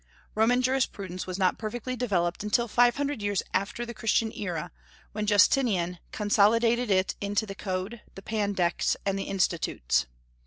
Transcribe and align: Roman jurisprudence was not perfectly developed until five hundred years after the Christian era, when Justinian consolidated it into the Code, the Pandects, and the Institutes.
Roman 0.33 0.63
jurisprudence 0.63 1.27
was 1.27 1.37
not 1.37 1.59
perfectly 1.59 1.95
developed 1.95 2.41
until 2.43 2.67
five 2.67 2.95
hundred 2.95 3.21
years 3.21 3.43
after 3.53 3.85
the 3.85 3.93
Christian 3.93 4.31
era, 4.33 4.71
when 5.11 5.27
Justinian 5.27 5.99
consolidated 6.11 6.89
it 6.89 7.13
into 7.21 7.45
the 7.45 7.53
Code, 7.53 8.01
the 8.15 8.23
Pandects, 8.23 8.95
and 9.05 9.19
the 9.19 9.25
Institutes. 9.25 10.07